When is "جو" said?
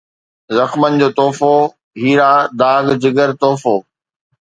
1.01-1.09